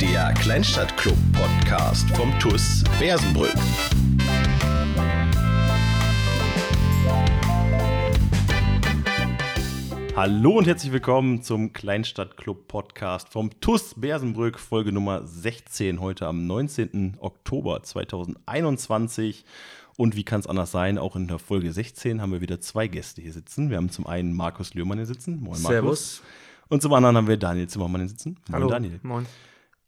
[0.00, 3.54] Der Kleinstadtclub-Podcast vom TUS Bersenbrück.
[10.16, 17.16] Hallo und herzlich willkommen zum Kleinstadtclub-Podcast vom TUS Bersenbrück, Folge Nummer 16, heute am 19.
[17.18, 19.44] Oktober 2021.
[19.96, 22.88] Und wie kann es anders sein, auch in der Folge 16 haben wir wieder zwei
[22.88, 23.70] Gäste hier sitzen.
[23.70, 25.40] Wir haben zum einen Markus Löhrmann hier sitzen.
[25.40, 25.62] Moin, Markus.
[25.62, 26.22] Servus.
[26.68, 28.36] Und zum anderen haben wir Daniel Zimmermann hier sitzen.
[28.48, 28.68] Moin, Hallo.
[28.68, 28.98] Daniel.
[29.02, 29.26] Moin.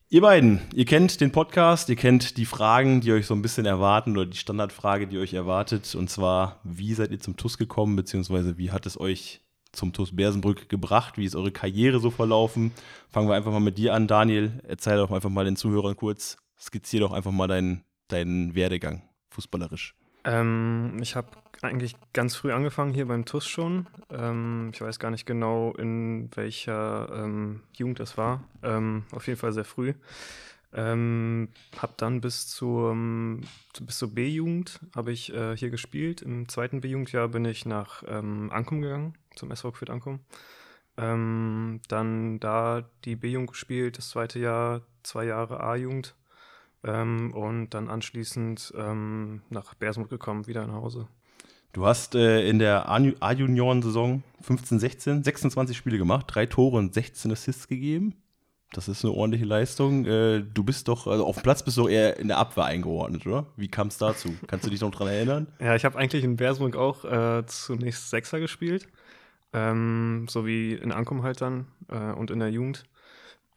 [0.08, 3.66] Ihr beiden, ihr kennt den Podcast, ihr kennt die Fragen, die euch so ein bisschen
[3.66, 5.96] erwarten oder die Standardfrage, die euch erwartet.
[5.96, 9.40] Und zwar, wie seid ihr zum TUS gekommen, beziehungsweise wie hat es euch
[9.72, 11.18] zum TUS Bersenbrück gebracht?
[11.18, 12.70] Wie ist eure Karriere so verlaufen?
[13.08, 14.60] Fangen wir einfach mal mit dir an, Daniel.
[14.68, 19.02] Erzähl doch einfach mal den Zuhörern kurz, skizzier doch einfach mal deinen, deinen Werdegang
[19.36, 19.94] fußballerisch.
[20.24, 21.28] Ähm, ich habe
[21.62, 23.86] eigentlich ganz früh angefangen hier beim TUS schon.
[24.10, 28.42] Ähm, ich weiß gar nicht genau, in welcher ähm, Jugend das war.
[28.62, 29.94] Ähm, auf jeden Fall sehr früh.
[30.72, 32.94] Ähm, habe dann bis zur,
[33.80, 36.22] bis zur B-Jugend habe ich äh, hier gespielt.
[36.22, 40.20] Im zweiten B-Jugendjahr bin ich nach ähm, Ankum gegangen, zum SV Quid Ankum.
[40.98, 46.16] Ähm, dann da die B-Jugend gespielt, das zweite Jahr, zwei Jahre A-Jugend
[46.86, 51.08] ähm, und dann anschließend ähm, nach Bersmut gekommen, wieder nach Hause.
[51.72, 57.30] Du hast äh, in der A-Junioren-Saison 15, 16, 26 Spiele gemacht, drei Tore und 16
[57.32, 58.14] Assists gegeben.
[58.72, 60.06] Das ist eine ordentliche Leistung.
[60.06, 63.26] Äh, du bist doch, also auf dem Platz bist du eher in der Abwehr eingeordnet,
[63.26, 63.46] oder?
[63.56, 64.34] Wie kam es dazu?
[64.46, 65.46] Kannst du dich noch daran erinnern?
[65.60, 68.88] Ja, ich habe eigentlich in Bersburg auch äh, zunächst Sechser gespielt.
[69.52, 72.84] Ähm, so wie in Ankum halt dann äh, und in der Jugend.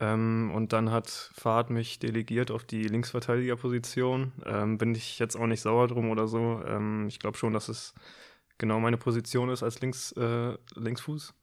[0.00, 4.32] Ähm, und dann hat Fahrt mich delegiert auf die Linksverteidigerposition.
[4.46, 6.62] Ähm, bin ich jetzt auch nicht sauer drum oder so.
[6.66, 7.94] Ähm, ich glaube schon, dass es
[8.56, 11.34] genau meine Position ist als Links, äh, Linksfuß.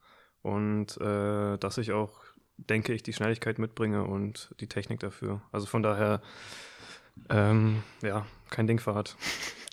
[0.42, 2.20] Und äh, dass ich auch,
[2.56, 5.40] denke ich, die Schnelligkeit mitbringe und die Technik dafür.
[5.52, 6.20] Also von daher,
[7.30, 9.16] ähm, ja, kein Ding Fahrt.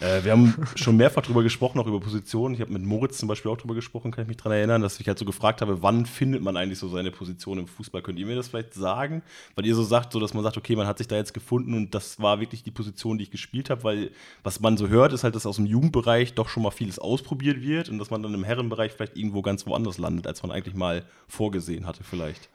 [0.01, 2.53] Äh, wir haben schon mehrfach darüber gesprochen, auch über Positionen.
[2.53, 5.00] Ich habe mit Moritz zum Beispiel auch darüber gesprochen, kann ich mich daran erinnern, dass
[5.00, 8.01] ich halt so gefragt habe, wann findet man eigentlich so seine Position im Fußball?
[8.01, 9.23] Könnt ihr mir das vielleicht sagen?
[9.56, 11.73] Weil ihr so sagt, so dass man sagt, okay, man hat sich da jetzt gefunden
[11.73, 14.11] und das war wirklich die Position, die ich gespielt habe, weil
[14.44, 17.62] was man so hört, ist halt, dass aus dem Jugendbereich doch schon mal vieles ausprobiert
[17.62, 20.75] wird und dass man dann im Herrenbereich vielleicht irgendwo ganz woanders landet, als man eigentlich
[20.75, 22.50] mal vorgesehen hatte, vielleicht.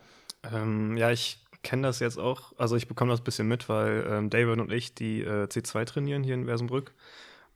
[0.53, 4.07] Ähm, ja, ich kenne das jetzt auch, also ich bekomme das ein bisschen mit, weil
[4.09, 6.93] ähm, David und ich die äh, C2 trainieren hier in Wersenbrück.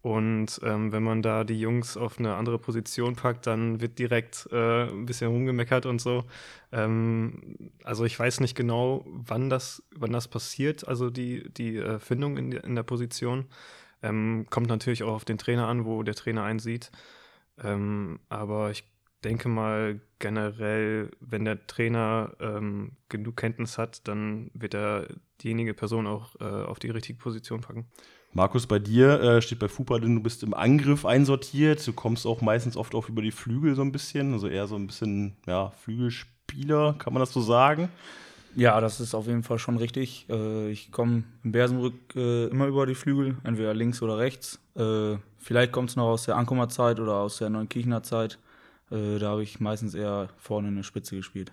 [0.04, 4.46] Und ähm, wenn man da die Jungs auf eine andere Position packt, dann wird direkt
[4.52, 6.24] äh, ein bisschen rumgemeckert und so.
[6.72, 11.98] Ähm, also ich weiß nicht genau, wann das, wann das passiert, also die, die äh,
[12.00, 13.46] Findung in, in der Position.
[14.02, 16.90] Ähm, kommt natürlich auch auf den Trainer an, wo der Trainer einsieht.
[17.62, 18.84] Ähm, aber ich
[19.24, 25.08] denke mal generell, wenn der Trainer ähm, genug Kenntnis hat, dann wird er
[25.44, 27.86] diejenige Person auch äh, auf die richtige Position packen.
[28.32, 31.86] Markus, bei dir äh, steht bei Fupa drin, du bist im Angriff einsortiert.
[31.86, 34.74] Du kommst auch meistens oft auch über die Flügel so ein bisschen, also eher so
[34.74, 37.88] ein bisschen, ja, Flügelspieler, kann man das so sagen?
[38.56, 40.26] Ja, das ist auf jeden Fall schon richtig.
[40.28, 44.60] Äh, ich komme im Bersenbrück äh, immer über die Flügel, entweder links oder rechts.
[44.74, 48.38] Äh, vielleicht kommt es noch aus der Ankommer Zeit oder aus der Neunkirchener Zeit.
[48.90, 51.52] Äh, da habe ich meistens eher vorne in der Spitze gespielt.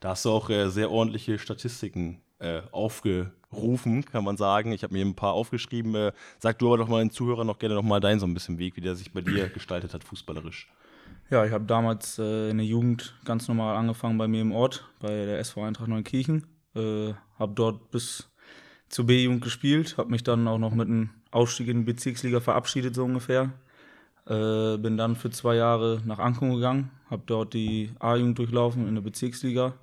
[0.00, 4.72] Da hast du auch äh, sehr ordentliche Statistiken äh, aufgerufen, kann man sagen.
[4.72, 5.94] Ich habe mir ein paar aufgeschrieben.
[5.94, 8.34] Äh, sag du aber doch mal den Zuhörern noch gerne noch mal deinen so ein
[8.34, 10.68] bisschen Weg, wie der sich bei dir gestaltet hat, fußballerisch.
[11.30, 14.84] Ja, ich habe damals äh, in der Jugend ganz normal angefangen bei mir im Ort,
[14.98, 16.46] bei der SV Eintracht Neunkirchen.
[16.74, 18.28] Äh, habe dort bis
[18.88, 22.94] zur B-Jugend gespielt, habe mich dann auch noch mit einem Aufstieg in die Bezirksliga verabschiedet,
[22.94, 23.52] so ungefähr.
[24.26, 28.94] Äh, bin dann für zwei Jahre nach Ankung gegangen, habe dort die A-Jugend durchlaufen in
[28.94, 29.74] der Bezirksliga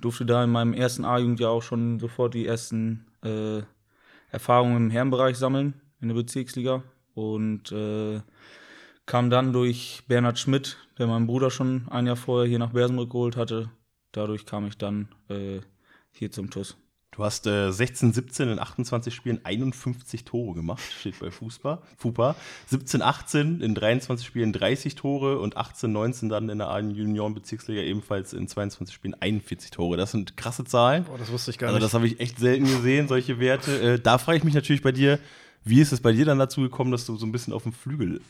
[0.00, 3.62] durfte da in meinem ersten A-Jugendjahr auch schon sofort die ersten äh,
[4.30, 6.82] Erfahrungen im Herrenbereich sammeln in der Bezirksliga
[7.14, 8.20] und äh,
[9.06, 13.10] kam dann durch Bernhard Schmidt, der meinen Bruder schon ein Jahr vorher hier nach Bersenbrück
[13.10, 13.70] geholt hatte.
[14.12, 15.60] Dadurch kam ich dann äh,
[16.12, 16.76] hier zum TUS.
[17.14, 21.78] Du hast äh, 16, 17 in 28 Spielen 51 Tore gemacht, steht bei Fußball.
[21.96, 22.34] FUPA.
[22.66, 28.32] 17, 18 in 23 Spielen 30 Tore und 18, 19 dann in der Junioren-Bezirksliga ebenfalls
[28.32, 29.96] in 22 Spielen 41 Tore.
[29.96, 31.06] Das sind krasse Zahlen.
[31.12, 31.84] Oh, das wusste ich gar also, nicht.
[31.84, 33.80] Also das habe ich echt selten gesehen, solche Werte.
[33.80, 35.20] Äh, da frage ich mich natürlich bei dir,
[35.64, 37.72] wie ist es bei dir dann dazu gekommen, dass du so ein bisschen auf dem
[37.72, 38.22] Flügel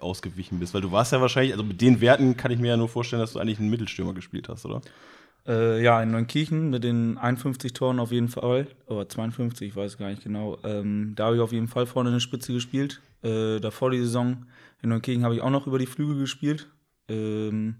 [0.00, 0.72] ausgewichen bist?
[0.72, 3.20] Weil du warst ja wahrscheinlich, also mit den Werten kann ich mir ja nur vorstellen,
[3.20, 4.80] dass du eigentlich einen Mittelstürmer gespielt hast, oder?
[5.46, 9.98] Äh, ja, in Neunkirchen mit den 51 Toren auf jeden Fall, oder 52, ich weiß
[9.98, 10.58] gar nicht genau.
[10.64, 13.02] Ähm, da habe ich auf jeden Fall vorne in der Spitze gespielt.
[13.22, 14.46] Äh, davor die Saison
[14.82, 16.68] in Neunkirchen habe ich auch noch über die Flügel gespielt.
[17.08, 17.76] Ähm,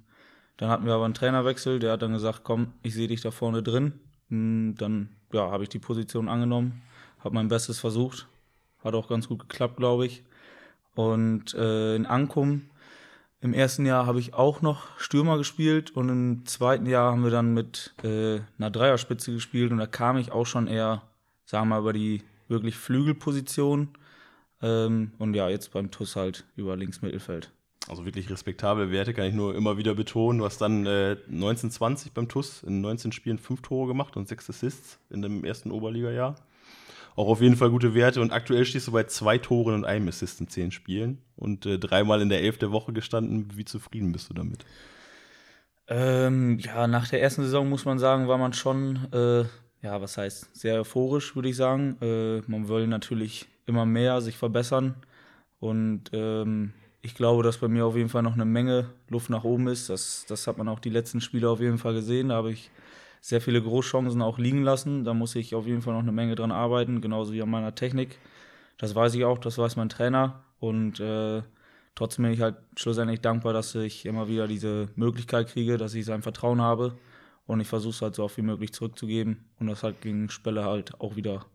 [0.59, 3.31] Dann hatten wir aber einen Trainerwechsel, der hat dann gesagt, komm, ich sehe dich da
[3.31, 3.95] vorne drin.
[4.31, 6.83] Hm, Dann ja, habe ich die Position angenommen,
[7.21, 8.29] habe mein Bestes versucht.
[8.85, 10.23] Hat auch ganz gut geklappt, glaube ich.
[10.95, 12.63] Und äh, in Ankum
[13.45, 17.31] im ersten Jahr habe ich auch noch Stürmer gespielt und im zweiten Jahr haben wir
[17.31, 21.03] dann mit äh, einer Dreierspitze gespielt und da kam ich auch schon eher,
[21.45, 23.91] sagen wir mal, über die wirklich Flügelposition.
[24.63, 27.51] Ähm, und ja, jetzt beim TUS halt über Linksmittelfeld.
[27.87, 30.39] Also wirklich respektable Werte, kann ich nur immer wieder betonen.
[30.39, 34.49] Du hast dann äh, 1920 beim TUS in 19 Spielen fünf Tore gemacht und sechs
[34.49, 36.37] Assists in dem ersten Oberliga-Jahr.
[37.17, 40.09] Auch auf jeden Fall gute Werte und aktuell stehst du bei zwei Toren und einem
[40.09, 43.49] Assist in zehn Spielen und äh, dreimal in der Elf der Woche gestanden.
[43.55, 44.65] Wie zufrieden bist du damit?
[45.87, 49.43] Ähm, ja, nach der ersten Saison muss man sagen, war man schon, äh,
[49.83, 51.97] ja, was heißt, sehr euphorisch, würde ich sagen.
[52.01, 54.95] Äh, man will natürlich immer mehr sich verbessern.
[55.61, 59.45] Und ähm, ich glaube, dass bei mir auf jeden Fall noch eine Menge Luft nach
[59.45, 59.89] oben ist.
[59.89, 62.31] Das, das hat man auch die letzten Spiele auf jeden Fall gesehen.
[62.31, 62.71] Da habe ich
[63.25, 65.03] sehr viele Großchancen auch liegen lassen.
[65.03, 67.75] Da muss ich auf jeden Fall noch eine Menge dran arbeiten, genauso wie an meiner
[67.75, 68.19] Technik.
[68.77, 70.45] Das weiß ich auch, das weiß mein Trainer.
[70.59, 71.43] Und äh,
[71.95, 76.05] trotzdem bin ich halt schlussendlich dankbar, dass ich immer wieder diese Möglichkeit kriege, dass ich
[76.05, 76.99] sein Vertrauen habe.
[77.47, 79.47] Und ich versuche es halt so oft wie möglich zurückzugeben.
[79.59, 81.47] Und das halt gegen Spelle halt auch wieder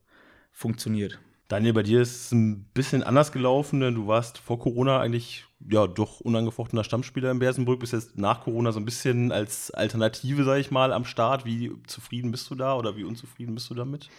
[0.51, 1.19] funktioniert.
[1.49, 5.45] Daniel, bei dir ist es ein bisschen anders gelaufen, denn du warst vor Corona eigentlich
[5.67, 10.43] ja doch unangefochtener Stammspieler im Bersenbrück, bist jetzt nach Corona so ein bisschen als Alternative,
[10.43, 11.45] sage ich mal, am Start.
[11.45, 14.09] Wie zufrieden bist du da oder wie unzufrieden bist du damit?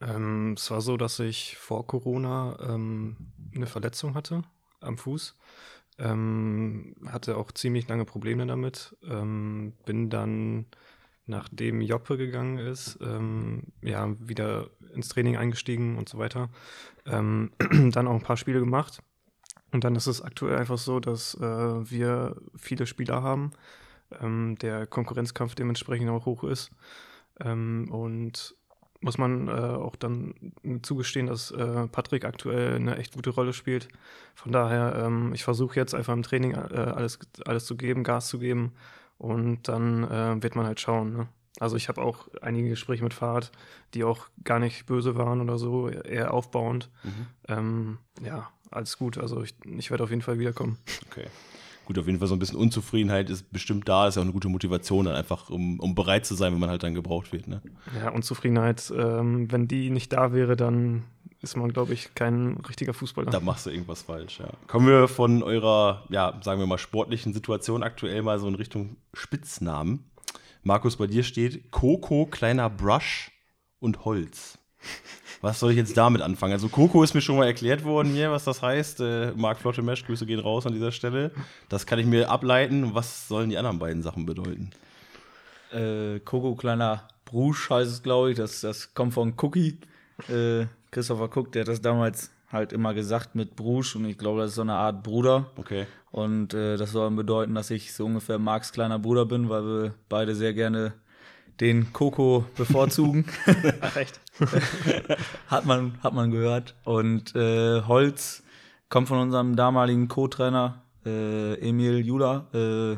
[0.00, 3.16] Ähm, es war so, dass ich vor Corona ähm,
[3.52, 4.42] eine Verletzung hatte
[4.80, 5.34] am Fuß.
[5.98, 8.96] Ähm, hatte auch ziemlich lange Probleme damit.
[9.08, 10.66] Ähm, bin dann,
[11.26, 16.50] nachdem Joppe gegangen ist, ähm, ja, wieder ins Training eingestiegen und so weiter.
[17.06, 17.50] Ähm,
[17.92, 19.02] dann auch ein paar Spiele gemacht.
[19.72, 23.50] Und dann ist es aktuell einfach so, dass äh, wir viele Spieler haben,
[24.20, 26.70] ähm, der Konkurrenzkampf dementsprechend auch hoch ist.
[27.40, 28.54] Ähm, und
[29.00, 30.34] muss man äh, auch dann
[30.82, 33.88] zugestehen, dass äh, Patrick aktuell eine echt gute Rolle spielt.
[34.34, 38.28] Von daher, ähm, ich versuche jetzt einfach im Training äh, alles, alles zu geben, Gas
[38.28, 38.72] zu geben
[39.18, 41.16] und dann äh, wird man halt schauen.
[41.16, 41.28] Ne?
[41.60, 43.52] Also ich habe auch einige Gespräche mit Fahrt,
[43.94, 46.90] die auch gar nicht böse waren oder so, eher aufbauend.
[47.48, 49.18] Ähm, ja, alles gut.
[49.18, 50.78] Also ich, ich werde auf jeden Fall wiederkommen.
[51.10, 51.26] Okay.
[51.84, 54.32] Gut, auf jeden Fall so ein bisschen Unzufriedenheit ist bestimmt da, ist ja auch eine
[54.32, 57.46] gute Motivation, dann einfach, um, um bereit zu sein, wenn man halt dann gebraucht wird.
[57.46, 57.60] Ne?
[58.00, 61.04] Ja, Unzufriedenheit, ähm, wenn die nicht da wäre, dann
[61.44, 63.30] ist man, glaube ich, kein richtiger Fußballer.
[63.30, 64.48] Da machst du irgendwas falsch, ja.
[64.66, 68.96] Kommen wir von eurer, ja, sagen wir mal, sportlichen Situation aktuell mal so in Richtung
[69.12, 70.10] Spitznamen.
[70.62, 73.30] Markus, bei dir steht Coco, kleiner Brush
[73.78, 74.58] und Holz.
[75.42, 76.54] Was soll ich jetzt damit anfangen?
[76.54, 79.00] Also Coco ist mir schon mal erklärt worden hier, was das heißt.
[79.00, 81.32] Äh, Marc Flottemesch, Grüße gehen raus an dieser Stelle.
[81.68, 82.94] Das kann ich mir ableiten.
[82.94, 84.70] Was sollen die anderen beiden Sachen bedeuten?
[85.70, 88.38] Äh, Coco kleiner Brusch heißt es, glaube ich.
[88.38, 89.78] Das, das kommt von Cookie.
[90.28, 94.40] Äh, Christopher Cook, der hat das damals halt immer gesagt mit Brusch und ich glaube,
[94.40, 95.50] das ist so eine Art Bruder.
[95.56, 95.86] Okay.
[96.10, 99.94] Und äh, das soll bedeuten, dass ich so ungefähr Marks kleiner Bruder bin, weil wir
[100.08, 100.92] beide sehr gerne
[101.60, 103.24] den Coco bevorzugen.
[103.80, 104.20] Ach, echt?
[105.48, 106.74] hat, man, hat man gehört.
[106.84, 108.42] Und äh, Holz
[108.88, 112.46] kommt von unserem damaligen Co-Trainer äh, Emil Jula.
[112.52, 112.96] Äh,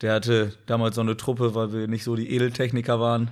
[0.00, 3.30] der hatte damals so eine Truppe, weil wir nicht so die Edeltechniker waren,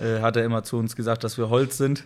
[0.00, 2.04] äh, hat er immer zu uns gesagt, dass wir Holz sind.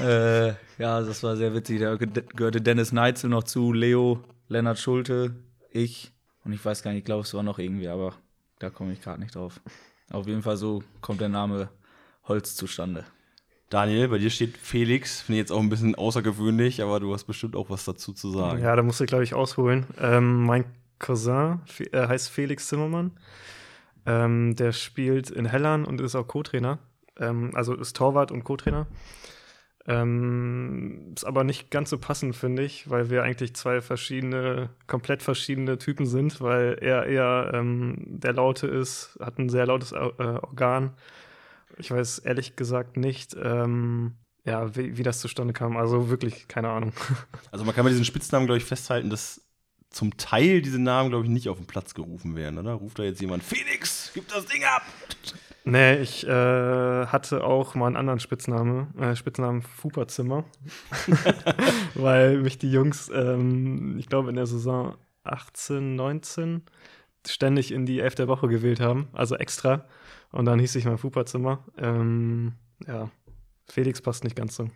[0.00, 1.80] Äh, ja, das war sehr witzig.
[1.80, 5.34] Da gehörte Dennis Neitzel noch zu, Leo, Lennart Schulte,
[5.70, 6.12] ich
[6.44, 8.14] und ich weiß gar nicht, ich glaube, es war noch irgendwie, aber
[8.58, 9.60] da komme ich gerade nicht drauf.
[10.10, 11.70] Auf jeden Fall so kommt der Name
[12.24, 13.04] Holz zustande.
[13.70, 15.22] Daniel, bei dir steht Felix.
[15.22, 18.30] Finde ich jetzt auch ein bisschen außergewöhnlich, aber du hast bestimmt auch was dazu zu
[18.30, 18.62] sagen.
[18.62, 19.86] Ja, da musst du, glaube ich, ausholen.
[19.98, 20.64] Ähm, mein
[20.98, 21.60] Cousin
[21.92, 23.12] äh, heißt Felix Zimmermann.
[24.06, 26.78] Ähm, der spielt in Hellern und ist auch Co-Trainer.
[27.18, 28.86] Ähm, also ist Torwart und Co-Trainer.
[29.86, 35.22] Ähm, ist aber nicht ganz so passend, finde ich, weil wir eigentlich zwei verschiedene, komplett
[35.22, 40.14] verschiedene Typen sind, weil er eher ähm, der Laute ist, hat ein sehr lautes Au-
[40.18, 40.94] äh, Organ.
[41.76, 44.14] Ich weiß ehrlich gesagt nicht, ähm,
[44.46, 45.76] ja, wie, wie das zustande kam.
[45.76, 46.92] Also wirklich keine Ahnung.
[47.50, 49.42] Also man kann bei diesen Spitznamen, glaube ich, festhalten, dass
[49.90, 52.72] zum Teil diese Namen, glaube ich, nicht auf den Platz gerufen werden, oder?
[52.72, 54.82] Ruft da jetzt jemand, Felix, gib das Ding ab!
[55.66, 60.44] Nee, ich äh, hatte auch mal einen anderen Spitzname, äh, Spitznamen Fuperzimmer,
[61.94, 64.94] weil mich die Jungs, ähm, ich glaube in der Saison
[65.24, 66.62] 18, 19
[67.26, 69.86] ständig in die Elf der Woche gewählt haben, also extra.
[70.32, 71.64] Und dann hieß ich mal Fuperzimmer.
[71.78, 72.52] Ähm,
[72.86, 73.10] ja,
[73.66, 74.68] Felix passt nicht ganz so.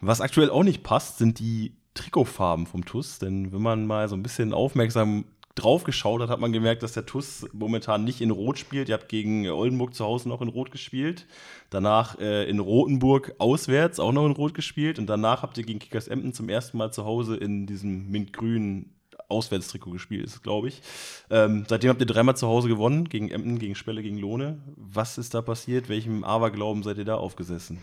[0.00, 4.14] Was aktuell auch nicht passt, sind die Trikotfarben vom TUS, denn wenn man mal so
[4.14, 8.30] ein bisschen aufmerksam drauf geschaut hat, hat man gemerkt, dass der TUS momentan nicht in
[8.30, 8.88] Rot spielt.
[8.88, 11.26] Ihr habt gegen Oldenburg zu Hause noch in Rot gespielt.
[11.70, 14.98] Danach äh, in Rothenburg auswärts auch noch in Rot gespielt.
[14.98, 18.94] Und danach habt ihr gegen Kickers Emden zum ersten Mal zu Hause in diesem mintgrünen
[19.28, 20.82] Auswärtstrikot gespielt, ist glaube ich.
[21.30, 24.60] Ähm, seitdem habt ihr dreimal zu Hause gewonnen, gegen Emden, gegen Spelle, gegen Lohne.
[24.76, 25.88] Was ist da passiert?
[25.88, 27.78] Welchem Aberglauben seid ihr da aufgesessen?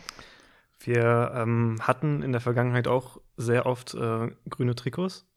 [0.79, 5.28] Wir ähm, hatten in der Vergangenheit auch sehr oft äh, grüne Trikots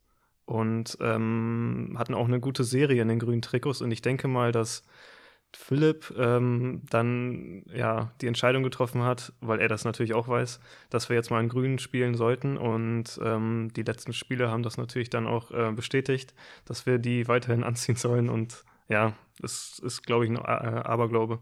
[0.52, 3.80] und ähm, hatten auch eine gute Serie in den grünen Trikots.
[3.80, 4.84] Und ich denke mal, dass
[5.54, 11.08] Philipp ähm, dann ja die Entscheidung getroffen hat, weil er das natürlich auch weiß, dass
[11.08, 12.58] wir jetzt mal in Grün spielen sollten.
[12.58, 16.34] Und ähm, die letzten Spiele haben das natürlich dann auch äh, bestätigt,
[16.66, 18.28] dass wir die weiterhin anziehen sollen.
[18.28, 21.38] Und ja, das ist, glaube ich, ein äh, Aberglaube.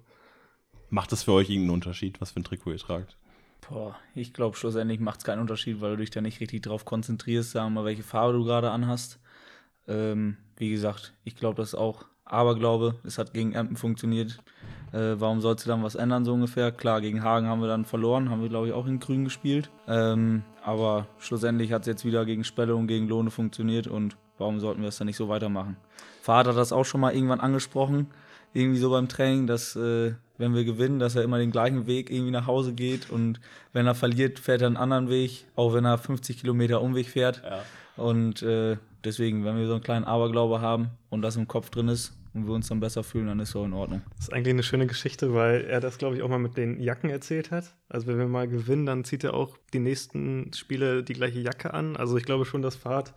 [0.88, 3.16] Macht das für euch irgendeinen Unterschied, was für ein Trikot ihr tragt?
[3.68, 6.84] Boah, ich glaube, schlussendlich macht es keinen Unterschied, weil du dich da nicht richtig drauf
[6.84, 9.20] konzentrierst, sagen wir mal, welche Farbe du gerade anhast.
[9.86, 12.96] Ähm, wie gesagt, ich glaube, das ist auch Aberglaube.
[13.04, 14.38] Es hat gegen Emden funktioniert.
[14.92, 16.72] Äh, warum sollst du dann was ändern, so ungefähr?
[16.72, 19.70] Klar, gegen Hagen haben wir dann verloren, haben wir, glaube ich, auch in Grün gespielt.
[19.86, 24.60] Ähm, aber schlussendlich hat es jetzt wieder gegen Spelle und gegen Lohne funktioniert und warum
[24.60, 25.76] sollten wir es dann nicht so weitermachen?
[26.22, 28.08] Vater hat das auch schon mal irgendwann angesprochen,
[28.52, 32.10] irgendwie so beim Training, dass äh, wenn wir gewinnen, dass er immer den gleichen Weg
[32.10, 33.40] irgendwie nach Hause geht und
[33.74, 37.42] wenn er verliert, fährt er einen anderen Weg, auch wenn er 50 Kilometer Umweg fährt.
[37.44, 37.62] Ja.
[38.02, 41.88] Und äh, deswegen, wenn wir so einen kleinen Aberglaube haben und das im Kopf drin
[41.88, 44.00] ist und wir uns dann besser fühlen, dann ist so in Ordnung.
[44.16, 46.80] Das ist eigentlich eine schöne Geschichte, weil er das, glaube ich, auch mal mit den
[46.80, 47.74] Jacken erzählt hat.
[47.90, 51.74] Also wenn wir mal gewinnen, dann zieht er auch die nächsten Spiele die gleiche Jacke
[51.74, 51.98] an.
[51.98, 53.12] Also ich glaube schon, dass Fahrt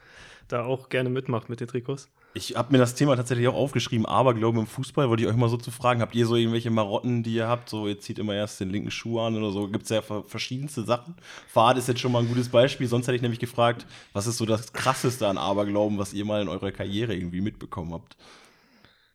[0.50, 2.12] da auch gerne mitmacht mit den Trikots.
[2.36, 5.36] Ich habe mir das Thema tatsächlich auch aufgeschrieben, aber glaube im Fußball wollte ich euch
[5.36, 7.70] mal so zu fragen, habt ihr so irgendwelche Marotten, die ihr habt?
[7.70, 9.68] So, ihr zieht immer erst den linken Schuh an oder so.
[9.68, 11.16] Gibt es ja verschiedenste Sachen.
[11.48, 12.88] Fahrt ist jetzt schon mal ein gutes Beispiel.
[12.88, 16.42] Sonst hätte ich nämlich gefragt, was ist so das Krasseste an Aberglauben, was ihr mal
[16.42, 18.18] in eurer Karriere irgendwie mitbekommen habt?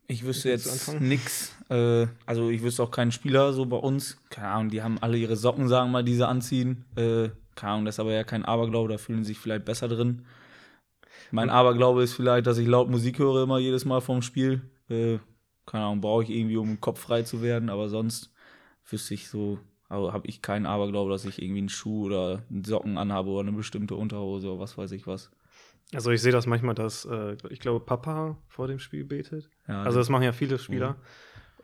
[0.06, 1.54] Ich wüsste jetzt nichts.
[1.68, 4.16] Äh, also ich wüsste auch keinen Spieler so bei uns.
[4.30, 6.84] Keine Ahnung, die haben alle ihre Socken, sagen wir mal, die sie anziehen.
[6.96, 9.88] Äh, keine Ahnung, das ist aber ja kein Aberglaube, da fühlen sie sich vielleicht besser
[9.88, 10.24] drin.
[11.30, 14.62] Mein Aberglaube ist vielleicht, dass ich laut Musik höre immer jedes Mal vorm Spiel.
[14.88, 15.18] Äh,
[15.66, 18.32] keine Ahnung, brauche ich irgendwie, um Kopf frei zu werden, aber sonst
[18.88, 19.58] wüsste ich so,
[19.88, 23.48] also habe ich keinen Aberglaube, dass ich irgendwie einen Schuh oder einen Socken anhabe oder
[23.48, 25.30] eine bestimmte Unterhose oder was weiß ich was.
[25.94, 29.48] Also ich sehe das manchmal, dass äh, ich glaube, Papa vor dem Spiel betet.
[29.66, 30.92] Ja, also das machen ja viele Spieler.
[30.92, 30.96] Mhm.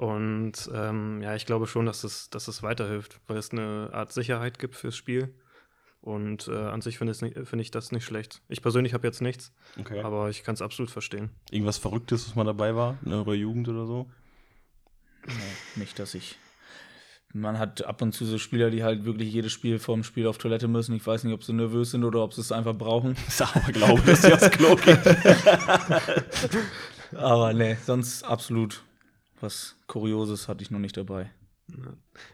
[0.06, 4.12] Und ähm, ja, ich glaube schon, dass es, dass es weiterhilft, weil es eine Art
[4.12, 5.34] Sicherheit gibt fürs Spiel.
[6.04, 8.42] Und äh, an sich finde find ich das nicht schlecht.
[8.50, 10.00] Ich persönlich habe jetzt nichts, okay.
[10.00, 11.30] aber ich kann es absolut verstehen.
[11.50, 14.06] Irgendwas Verrücktes, was mal dabei war in eurer Jugend oder so?
[15.26, 15.32] Nee,
[15.76, 16.36] nicht, dass ich.
[17.32, 20.36] Man hat ab und zu so Spieler, die halt wirklich jedes Spiel vorm Spiel auf
[20.36, 20.94] Toilette müssen.
[20.94, 23.16] Ich weiß nicht, ob sie nervös sind oder ob sie es einfach brauchen.
[23.26, 24.98] Ist aber glaube, dass sie aufs Klo gehen.
[27.16, 28.82] aber nee, sonst absolut
[29.40, 31.30] was Kurioses hatte ich noch nicht dabei.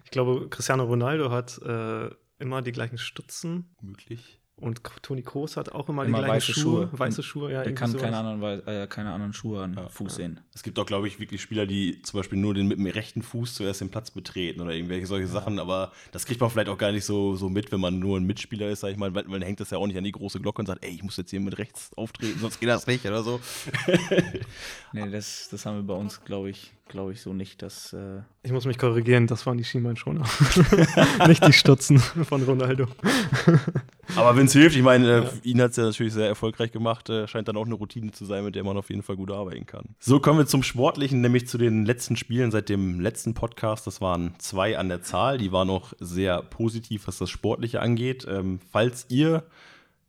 [0.05, 3.75] Ich glaube, Cristiano Ronaldo hat äh, immer die gleichen Stutzen.
[3.81, 4.41] Möglich.
[4.61, 6.89] Und Toni Kroos hat auch immer, immer die gleichen weiße Schuhe.
[6.89, 6.99] Schuhe.
[6.99, 7.63] Weiße Schuhe, ja.
[7.63, 9.89] Der kann keine anderen, äh, keine anderen Schuhe an ja.
[9.89, 10.17] Fuß ja.
[10.17, 10.41] sehen.
[10.55, 13.23] Es gibt auch, glaube ich, wirklich Spieler, die zum Beispiel nur den, mit dem rechten
[13.23, 15.33] Fuß zuerst den Platz betreten oder irgendwelche solche ja.
[15.33, 15.59] Sachen.
[15.59, 18.25] Aber das kriegt man vielleicht auch gar nicht so, so mit, wenn man nur ein
[18.25, 19.15] Mitspieler ist, sag ich mal.
[19.15, 21.03] Weil man hängt das ja auch nicht an die große Glocke und sagt, ey, ich
[21.03, 23.41] muss jetzt hier mit rechts auftreten, sonst geht das nicht oder so.
[24.93, 27.93] nee, das, das haben wir bei uns, glaube ich, glaube ich so nicht, dass.
[27.93, 30.25] Äh ich muss mich korrigieren, das waren die Schienbeinschoner.
[31.27, 32.87] nicht die Stutzen von Ronaldo.
[34.17, 35.31] Aber wenn es hilft, ich meine, äh, ja.
[35.43, 38.25] ihn hat es ja natürlich sehr erfolgreich gemacht, äh, scheint dann auch eine Routine zu
[38.25, 39.95] sein, mit der man auf jeden Fall gut arbeiten kann.
[39.99, 43.87] So kommen wir zum Sportlichen, nämlich zu den letzten Spielen seit dem letzten Podcast.
[43.87, 48.27] Das waren zwei an der Zahl, die waren auch sehr positiv, was das Sportliche angeht.
[48.29, 49.45] Ähm, falls ihr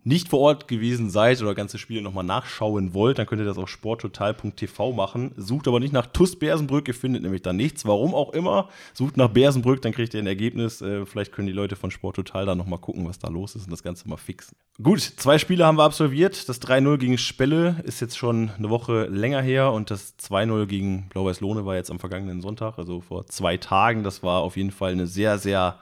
[0.04, 3.58] nicht vor Ort gewesen seid oder ganze Spiele nochmal nachschauen wollt, dann könnt ihr das
[3.58, 5.32] auf sporttotal.tv machen.
[5.38, 7.86] Sucht aber nicht nach TUS Bersenbrück, ihr findet nämlich da nichts.
[7.86, 8.70] Warum auch immer.
[8.94, 10.82] Sucht nach Bersenbrück, dann kriegt ihr ein Ergebnis.
[10.82, 13.72] Äh, vielleicht können die Leute von Sporttotal da nochmal gucken, was da los ist und
[13.72, 14.56] das Ganze mal fixen.
[14.82, 16.50] Gut, zwei Spiele haben wir absolviert.
[16.50, 21.10] Das 3-0 gegen Spelle ist jetzt schon eine Woche länger her und das 2-0 gegen
[21.10, 24.04] Blau-Weiß-Lohne war jetzt am vergangenen Sonntag, also vor zwei Tagen.
[24.04, 25.78] Das war auf jeden Fall eine sehr, sehr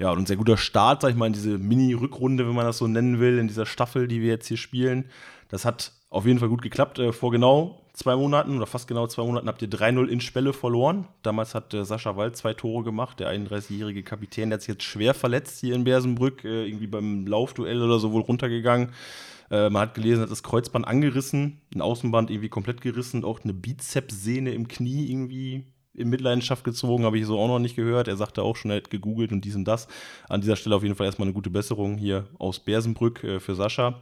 [0.00, 2.78] ja, und ein sehr guter Start, sag ich mal, in diese Mini-Rückrunde, wenn man das
[2.78, 5.04] so nennen will, in dieser Staffel, die wir jetzt hier spielen.
[5.48, 6.98] Das hat auf jeden Fall gut geklappt.
[6.98, 10.54] Äh, vor genau zwei Monaten oder fast genau zwei Monaten habt ihr 3-0 in Spelle
[10.54, 11.06] verloren.
[11.22, 14.48] Damals hat äh, Sascha Wald zwei Tore gemacht, der 31-jährige Kapitän.
[14.48, 18.12] Der hat sich jetzt schwer verletzt hier in Bersenbrück, äh, irgendwie beim Laufduell oder so
[18.12, 18.92] wohl runtergegangen.
[19.52, 24.52] Man hat gelesen, hat das Kreuzband angerissen, ein Außenband irgendwie komplett gerissen, auch eine Bizepssehne
[24.52, 28.08] im Knie irgendwie in Mitleidenschaft gezogen, habe ich so auch noch nicht gehört.
[28.08, 29.88] Er sagte auch schon, er hat gegoogelt und dies und das.
[30.28, 33.54] An dieser Stelle auf jeden Fall erstmal eine gute Besserung hier aus Bersenbrück äh, für
[33.54, 34.00] Sascha.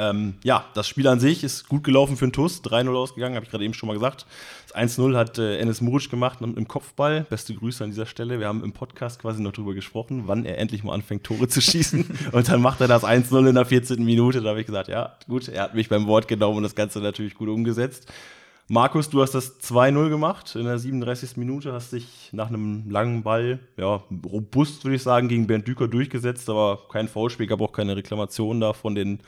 [0.00, 2.62] Ähm, ja, das Spiel an sich ist gut gelaufen für den TUS.
[2.62, 4.26] 3-0 ausgegangen, habe ich gerade eben schon mal gesagt.
[4.68, 7.26] Das 1-0 hat äh, Enes Muric gemacht im Kopfball.
[7.28, 8.38] Beste Grüße an dieser Stelle.
[8.38, 11.60] Wir haben im Podcast quasi noch drüber gesprochen, wann er endlich mal anfängt, Tore zu
[11.60, 12.06] schießen.
[12.32, 14.04] und dann macht er das 1-0 in der 14.
[14.04, 14.40] Minute.
[14.40, 17.00] Da habe ich gesagt, ja, gut, er hat mich beim Wort genommen und das Ganze
[17.00, 18.06] natürlich gut umgesetzt.
[18.70, 21.38] Markus, du hast das 2-0 gemacht in der 37.
[21.38, 25.88] Minute, hast dich nach einem langen Ball, ja, robust, würde ich sagen, gegen Bernd Düker
[25.88, 29.20] durchgesetzt, aber kein Foulspiel, gab auch keine Reklamation da von den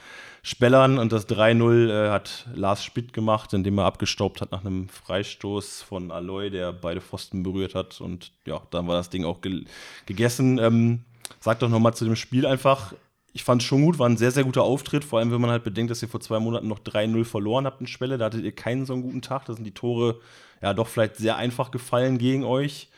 [0.43, 4.91] Spellern und das 3-0 äh, hat Lars Spitt gemacht, indem er abgestaubt hat nach einem
[4.91, 9.41] Freistoß von Aloy, der beide Pfosten berührt hat und ja, dann war das Ding auch
[9.41, 9.65] ge
[10.05, 10.59] gegessen.
[10.59, 11.05] Ähm,
[11.41, 12.93] sag doch nochmal zu dem Spiel einfach,
[13.33, 15.51] ich fand es schon gut, war ein sehr, sehr guter Auftritt, vor allem wenn man
[15.51, 18.45] halt bedenkt, dass ihr vor zwei Monaten noch 3-0 verloren habt in Schwelle, da hattet
[18.45, 20.21] ihr keinen so einen guten Tag, da sind die Tore
[20.63, 22.89] ja doch vielleicht sehr einfach gefallen gegen euch.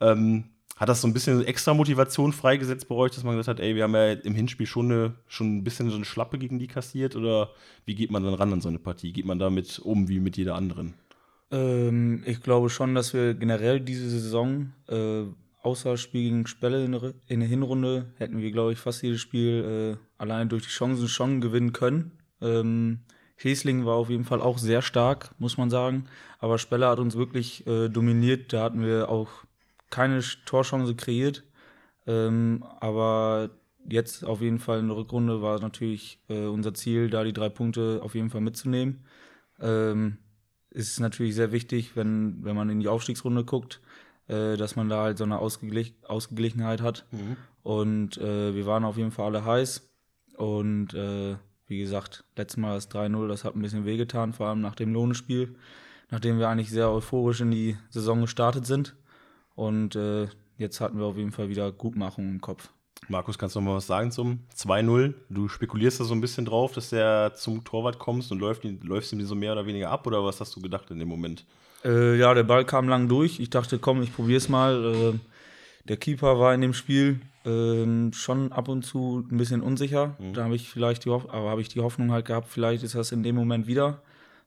[0.00, 0.44] Ähm,
[0.76, 3.74] hat das so ein bisschen extra Motivation freigesetzt bei euch, dass man gesagt hat, ey,
[3.74, 6.68] wir haben ja im Hinspiel schon, eine, schon ein bisschen so eine Schlappe gegen die
[6.68, 7.50] kassiert oder
[7.84, 9.12] wie geht man dann ran an so eine Partie?
[9.12, 10.94] Geht man damit um wie mit jeder anderen?
[11.50, 15.24] Ähm, ich glaube schon, dass wir generell diese Saison äh,
[15.62, 19.20] außer Spiel gegen Spelle in der, in der Hinrunde hätten wir, glaube ich, fast jedes
[19.20, 22.12] Spiel äh, allein durch die Chancen schon gewinnen können.
[22.40, 23.00] Ähm,
[23.36, 26.06] Hesling war auf jeden Fall auch sehr stark, muss man sagen.
[26.38, 28.52] Aber Spelle hat uns wirklich äh, dominiert.
[28.52, 29.28] Da hatten wir auch
[29.90, 31.44] keine Torchance kreiert.
[32.06, 33.50] Ähm, aber
[33.88, 37.48] jetzt auf jeden Fall in der Rückrunde war natürlich äh, unser Ziel, da die drei
[37.48, 39.04] Punkte auf jeden Fall mitzunehmen.
[39.60, 40.18] Ähm,
[40.70, 43.80] ist natürlich sehr wichtig, wenn, wenn man in die Aufstiegsrunde guckt,
[44.28, 47.06] äh, dass man da halt so eine Ausgeglich Ausgeglichenheit hat.
[47.10, 47.36] Mhm.
[47.62, 49.88] Und äh, wir waren auf jeden Fall alle heiß.
[50.36, 54.60] Und äh, wie gesagt, letztes Mal das 3-0, das hat ein bisschen wehgetan, vor allem
[54.60, 55.54] nach dem Lohnespiel,
[56.10, 58.96] nachdem wir eigentlich sehr euphorisch in die Saison gestartet sind.
[59.54, 62.70] Und äh, jetzt hatten wir auf jeden Fall wieder Gutmachung im Kopf.
[63.08, 65.14] Markus, kannst du noch mal was sagen zum 2-0?
[65.28, 69.12] Du spekulierst da so ein bisschen drauf, dass der zum Torwart kommst und läuft, läufst
[69.12, 71.44] ihm so mehr oder weniger ab oder was hast du gedacht in dem Moment?
[71.84, 73.40] Äh, ja, der Ball kam lang durch.
[73.40, 75.14] Ich dachte, komm, ich probier's mal.
[75.14, 75.18] Äh,
[75.88, 80.16] der Keeper war in dem Spiel äh, schon ab und zu ein bisschen unsicher.
[80.18, 80.34] Mhm.
[80.34, 82.94] Da habe ich vielleicht die, Hoff aber habe ich die Hoffnung halt gehabt, vielleicht ist
[82.94, 84.02] das in dem Moment wieder.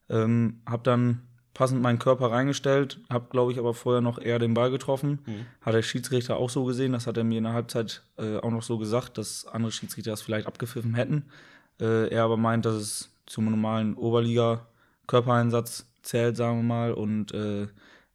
[0.09, 1.21] Ähm, habe dann
[1.53, 5.19] passend meinen Körper reingestellt, habe, glaube ich, aber vorher noch eher den Ball getroffen.
[5.25, 5.45] Mhm.
[5.61, 8.51] Hat der Schiedsrichter auch so gesehen, das hat er mir in der Halbzeit äh, auch
[8.51, 11.25] noch so gesagt, dass andere Schiedsrichter das vielleicht abgepfiffen hätten.
[11.79, 17.67] Äh, er aber meint, dass es zum normalen Oberliga-Körpereinsatz zählt, sagen wir mal, und äh,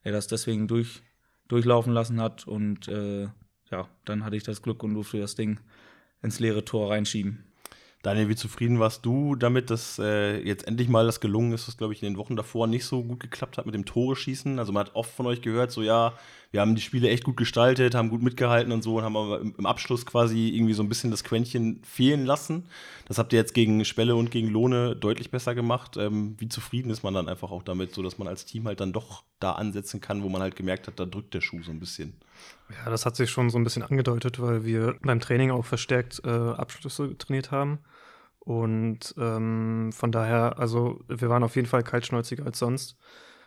[0.03, 1.03] er das deswegen durch,
[1.49, 2.47] durchlaufen lassen hat.
[2.47, 3.29] Und äh,
[3.71, 5.61] ja, dann hatte ich das Glück und durfte das Ding
[6.23, 7.45] ins leere Tor reinschieben.
[8.03, 11.77] Daniel, wie zufrieden warst du damit, dass äh, jetzt endlich mal das gelungen ist, was,
[11.77, 14.61] glaube ich, in den Wochen davor nicht so gut geklappt hat mit dem Tore schießen?
[14.61, 16.13] Also man hat oft von euch gehört, so ja,
[16.53, 19.41] wir haben die Spiele echt gut gestaltet, haben gut mitgehalten und so und haben aber
[19.41, 22.67] im, Abschluss quasi irgendwie so ein bisschen das Quäntchen fehlen lassen.
[23.07, 25.97] Das habt ihr jetzt gegen Spelle und gegen Lohne deutlich besser gemacht.
[25.97, 28.81] Ähm, wie zufrieden ist man dann einfach auch damit, so dass man als Team halt
[28.81, 31.71] dann doch da ansetzen kann, wo man halt gemerkt hat, da drückt der Schuh so
[31.71, 32.15] ein bisschen?
[32.71, 36.23] Ja, das hat sich schon so ein bisschen angedeutet, weil wir beim Training auch verstärkt
[36.25, 37.81] äh, Abschlüsse trainiert haben.
[38.39, 42.97] Und ähm, von daher, also wir waren auf jeden Fall kaltschnäuziger als sonst.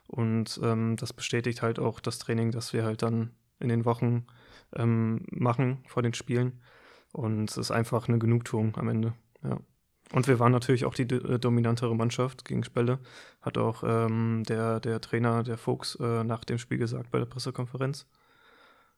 [0.09, 4.25] Und ähm, das bestätigt halt auch das Training, das wir halt dann in den Wochen
[4.75, 6.61] ähm, machen vor den Spielen.
[7.11, 9.13] Und es ist einfach eine Genugtuung am Ende.
[9.43, 9.59] Ja.
[10.11, 12.97] Und wir waren natürlich auch die äh, dominantere Mannschaft gegen Spelle.
[13.41, 17.27] Hat auch ähm, der, der Trainer, der Fuchs, äh, nach dem Spiel gesagt bei der
[17.27, 18.07] Pressekonferenz.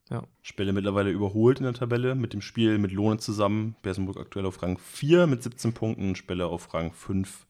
[0.10, 0.24] Ja.
[0.41, 3.76] Spelle mittlerweile überholt in der Tabelle mit dem Spiel mit Lohne zusammen.
[3.82, 7.45] Bersenburg aktuell auf Rang 4 mit 17 Punkten, Spelle auf Rang 5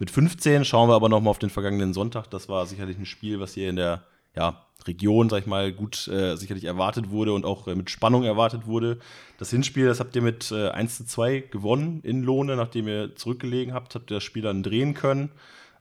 [0.00, 0.64] mit 15.
[0.64, 2.28] Schauen wir aber nochmal auf den vergangenen Sonntag.
[2.30, 4.02] Das war sicherlich ein Spiel, was hier in der
[4.34, 8.24] ja, Region, sag ich mal, gut äh, sicherlich erwartet wurde und auch äh, mit Spannung
[8.24, 8.98] erwartet wurde.
[9.38, 13.14] Das Hinspiel, das habt ihr mit äh, 1 zu 2 gewonnen in Lohne, nachdem ihr
[13.14, 15.30] zurückgelegen habt, habt ihr das Spiel dann drehen können.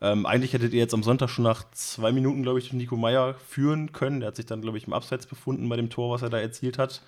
[0.02, 3.36] Ähm, eigentlich hättet ihr jetzt am Sonntag schon nach zwei Minuten, glaube ich, Nico Meyer
[3.36, 4.20] führen können.
[4.20, 6.40] Der hat sich dann, glaube ich, im Abseits befunden bei dem Tor, was er da
[6.40, 7.02] erzielt hat.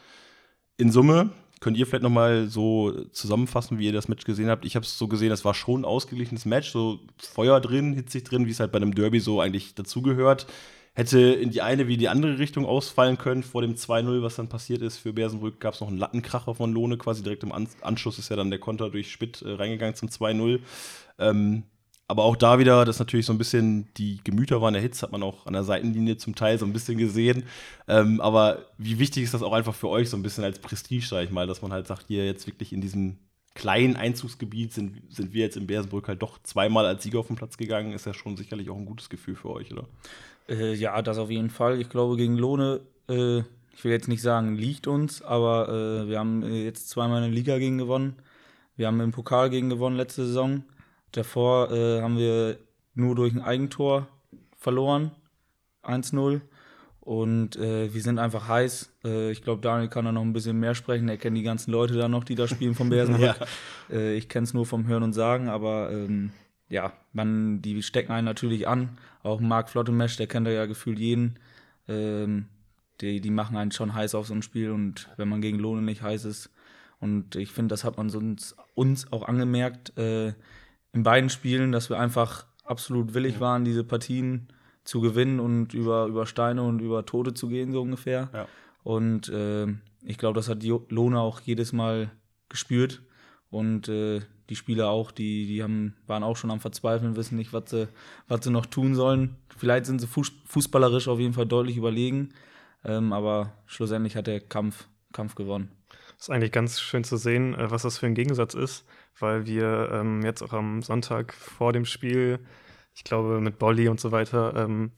[0.82, 4.66] In Summe könnt ihr vielleicht nochmal so zusammenfassen, wie ihr das Match gesehen habt.
[4.66, 8.24] Ich habe es so gesehen, das war schon ein ausgeglichenes Match, so Feuer drin, hitzig
[8.24, 10.48] drin, wie es halt bei einem Derby so eigentlich dazugehört.
[10.96, 13.44] Hätte in die eine wie die andere Richtung ausfallen können.
[13.44, 16.74] Vor dem 2-0, was dann passiert ist für Bersenbrück, gab es noch einen Lattenkracher von
[16.74, 20.10] Lohne, quasi direkt im Anschluss ist ja dann der Konter durch Spitt äh, reingegangen zum
[20.10, 20.62] 2-0.
[21.20, 21.62] Ähm,
[22.12, 25.24] aber auch da wieder, dass natürlich so ein bisschen die Gemüter waren erhitzt, hat man
[25.24, 27.44] auch an der Seitenlinie zum Teil so ein bisschen gesehen.
[27.88, 31.06] Ähm, aber wie wichtig ist das auch einfach für euch, so ein bisschen als Prestige,
[31.06, 33.18] sag ich mal, dass man halt sagt, hier jetzt wirklich in diesem
[33.56, 37.38] kleinen Einzugsgebiet sind, sind wir jetzt in Bersenbrück halt doch zweimal als Sieger auf den
[37.38, 39.88] Platz gegangen, ist ja schon sicherlich auch ein gutes Gefühl für euch, oder?
[40.50, 41.80] Äh, ja, das auf jeden Fall.
[41.80, 43.40] Ich glaube, gegen Lohne, äh,
[43.74, 47.58] ich will jetzt nicht sagen, liegt uns, aber äh, wir haben jetzt zweimal eine Liga
[47.58, 48.16] gegen gewonnen.
[48.76, 50.64] Wir haben im Pokal gegen gewonnen letzte Saison.
[51.12, 52.58] Davor äh, haben wir
[52.94, 54.08] nur durch ein Eigentor
[54.58, 55.12] verloren,
[55.84, 56.42] 1-0.
[57.02, 58.94] Und äh, wir sind einfach heiß.
[59.04, 61.10] Äh, ich glaube, Daniel kann da noch ein bisschen mehr sprechen.
[61.10, 63.38] Er kennt die ganzen Leute da noch, die da spielen vom Bersenbrück.
[63.90, 63.96] ja.
[63.96, 66.32] äh, ich kenne es nur vom Hören und Sagen, aber ähm,
[66.70, 68.98] ja, man, die stecken einen natürlich an.
[69.24, 71.40] Auch Marc Flottemesch, der kennt ja gefühlt jeden.
[71.88, 72.46] Ähm,
[73.02, 75.82] die, die machen einen schon heiß auf so ein Spiel und wenn man gegen Lohne
[75.82, 76.52] nicht heiß ist.
[77.00, 80.34] Und ich finde, das hat man sonst uns auch angemerkt äh,
[80.94, 84.48] in beiden Spielen, dass wir einfach absolut willig waren, diese Partien
[84.84, 88.30] zu gewinnen und über, über Steine und über Tote zu gehen, so ungefähr.
[88.34, 88.48] Ja.
[88.84, 89.68] Und äh,
[90.04, 92.12] ich glaube, das hat Lohne auch jedes Mal
[92.50, 93.02] gespürt.
[93.50, 97.54] Und äh, die Spieler auch, die, die haben, waren auch schon am Verzweifeln, wissen nicht,
[97.54, 97.88] was sie,
[98.28, 99.36] was sie noch tun sollen.
[99.56, 102.30] Vielleicht sind sie fußballerisch auf jeden Fall deutlich überlegen,
[102.84, 105.70] ähm, aber schlussendlich hat der Kampf, Kampf gewonnen.
[106.18, 108.86] Das ist eigentlich ganz schön zu sehen, äh, was das für ein Gegensatz ist,
[109.20, 112.40] weil wir ähm, jetzt auch am Sonntag vor dem Spiel
[112.94, 114.92] ich glaube, mit Bolly und so weiter ähm,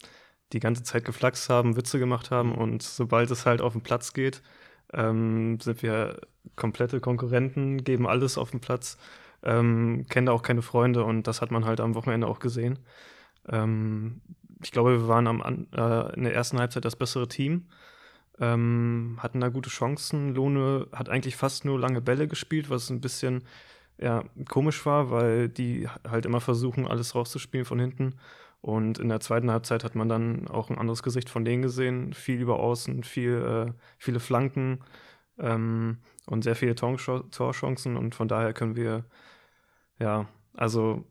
[0.51, 4.13] die ganze Zeit geflaxt haben, Witze gemacht haben und sobald es halt auf den Platz
[4.13, 4.41] geht,
[4.93, 6.21] ähm, sind wir
[6.55, 8.97] komplette Konkurrenten, geben alles auf den Platz,
[9.43, 12.79] ähm, kennen da auch keine Freunde und das hat man halt am Wochenende auch gesehen.
[13.47, 14.21] Ähm,
[14.63, 17.67] ich glaube, wir waren am, äh, in der ersten Halbzeit das bessere Team,
[18.39, 20.33] ähm, hatten da gute Chancen.
[20.33, 23.43] Lohne hat eigentlich fast nur lange Bälle gespielt, was ein bisschen
[23.97, 28.15] ja, komisch war, weil die halt immer versuchen, alles rauszuspielen von hinten.
[28.61, 32.13] Und in der zweiten Halbzeit hat man dann auch ein anderes Gesicht von denen gesehen.
[32.13, 34.79] Viel über Außen, viel, äh, viele Flanken
[35.37, 37.97] ähm, und sehr viele Torchancen.
[37.97, 39.05] Und von daher können wir,
[39.99, 41.05] ja, also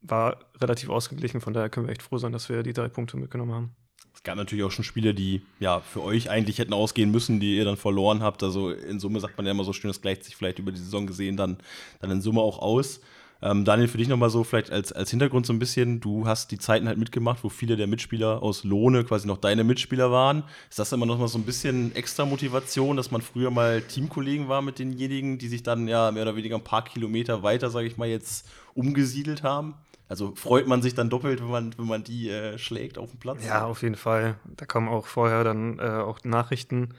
[0.00, 1.40] war relativ ausgeglichen.
[1.40, 3.76] Von daher können wir echt froh sein, dass wir die drei Punkte mitgenommen haben.
[4.12, 7.56] Es gab natürlich auch schon Spiele, die ja für euch eigentlich hätten ausgehen müssen, die
[7.56, 8.42] ihr dann verloren habt.
[8.42, 10.78] Also in Summe sagt man ja immer so schön, das gleicht sich vielleicht über die
[10.80, 11.58] Saison gesehen dann,
[12.00, 13.00] dann in Summe auch aus.
[13.44, 16.50] Ähm, Daniel, für dich nochmal so, vielleicht als, als Hintergrund so ein bisschen, du hast
[16.50, 20.44] die Zeiten halt mitgemacht, wo viele der Mitspieler aus Lohne quasi noch deine Mitspieler waren.
[20.70, 24.62] Ist das immer nochmal so ein bisschen extra Motivation, dass man früher mal Teamkollegen war
[24.62, 27.98] mit denjenigen, die sich dann ja mehr oder weniger ein paar Kilometer weiter, sage ich
[27.98, 29.74] mal, jetzt umgesiedelt haben?
[30.08, 33.18] Also freut man sich dann doppelt, wenn man, wenn man die äh, schlägt auf dem
[33.18, 33.44] Platz?
[33.44, 34.36] Ja, auf jeden Fall.
[34.44, 36.94] Da kommen auch vorher dann äh, auch Nachrichten.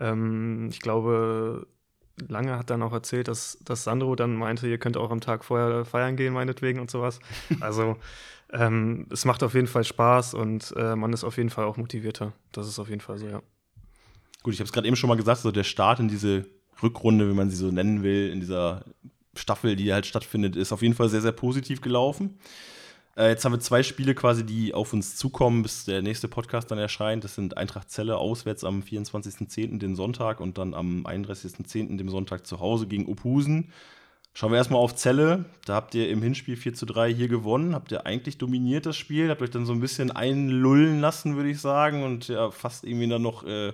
[0.00, 1.66] Ähm, ich glaube,
[2.26, 5.44] Lange hat dann auch erzählt, dass, dass Sandro dann meinte, ihr könnt auch am Tag
[5.44, 7.20] vorher feiern gehen, meinetwegen und sowas.
[7.60, 7.96] Also
[8.50, 11.76] ähm, es macht auf jeden Fall Spaß und äh, man ist auf jeden Fall auch
[11.76, 12.32] motivierter.
[12.52, 13.42] Das ist auf jeden Fall so, ja.
[14.42, 16.46] Gut, ich habe es gerade eben schon mal gesagt, so der Start in diese
[16.82, 18.84] Rückrunde, wie man sie so nennen will, in dieser
[19.38, 22.38] Staffel, die halt stattfindet, ist auf jeden Fall sehr, sehr positiv gelaufen.
[23.16, 26.70] Äh, jetzt haben wir zwei Spiele quasi, die auf uns zukommen, bis der nächste Podcast
[26.70, 27.24] dann erscheint.
[27.24, 32.46] Das sind Eintracht Zelle auswärts am 24.10., den Sonntag, und dann am 31.10., dem Sonntag
[32.46, 33.72] zu Hause gegen Ophusen.
[34.34, 35.46] Schauen wir erstmal auf Zelle.
[35.64, 37.74] Da habt ihr im Hinspiel 4 zu 3 hier gewonnen.
[37.74, 39.30] Habt ihr eigentlich dominiert das Spiel.
[39.30, 42.04] Habt euch dann so ein bisschen einlullen lassen, würde ich sagen.
[42.04, 43.72] Und ja, fast irgendwie dann noch äh,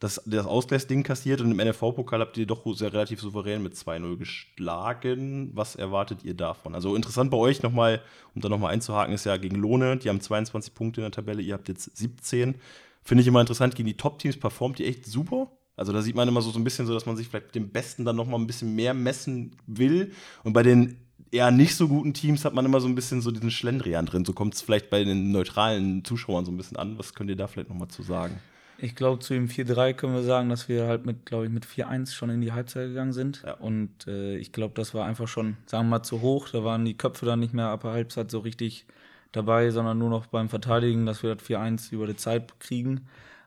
[0.00, 1.40] das, das Ausgleichsding kassiert.
[1.40, 5.50] Und im NFV-Pokal habt ihr doch sehr relativ souverän mit 2-0 geschlagen.
[5.54, 6.74] Was erwartet ihr davon?
[6.74, 8.02] Also interessant bei euch nochmal,
[8.34, 9.96] um da nochmal einzuhaken, ist ja gegen Lohne.
[9.96, 11.40] Die haben 22 Punkte in der Tabelle.
[11.40, 12.56] Ihr habt jetzt 17.
[13.02, 13.76] Finde ich immer interessant.
[13.76, 15.50] Gegen die Top-Teams performt ihr echt super.
[15.76, 17.54] Also da sieht man immer so, so ein bisschen so, dass man sich vielleicht mit
[17.54, 20.12] dem Besten dann noch mal ein bisschen mehr messen will.
[20.44, 20.98] Und bei den
[21.30, 24.24] eher nicht so guten Teams hat man immer so ein bisschen so diesen Schlendrian drin.
[24.24, 26.98] So kommt es vielleicht bei den neutralen Zuschauern so ein bisschen an.
[26.98, 28.38] Was könnt ihr da vielleicht noch mal zu sagen?
[28.78, 31.64] Ich glaube, zu dem 4-3 können wir sagen, dass wir halt mit, glaube ich, mit
[31.64, 33.42] 4-1 schon in die Halbzeit gegangen sind.
[33.46, 33.54] Ja.
[33.54, 36.48] Und äh, ich glaube, das war einfach schon, sagen wir mal, zu hoch.
[36.48, 38.86] Da waren die Köpfe dann nicht mehr ab der Halbzeit so richtig
[39.30, 43.02] dabei, sondern nur noch beim Verteidigen, dass wir das 4-1 über die Zeit kriegen.